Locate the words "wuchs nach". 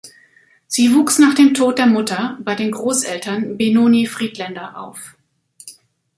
0.95-1.35